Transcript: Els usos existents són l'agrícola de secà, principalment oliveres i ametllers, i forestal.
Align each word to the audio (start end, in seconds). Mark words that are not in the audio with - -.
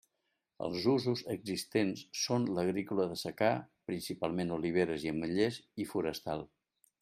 Els 0.67 0.85
usos 0.93 1.21
existents 1.33 2.01
són 2.21 2.49
l'agrícola 2.57 3.07
de 3.11 3.19
secà, 3.25 3.53
principalment 3.93 4.57
oliveres 4.59 5.09
i 5.09 5.15
ametllers, 5.15 5.65
i 5.85 5.91
forestal. 5.95 6.47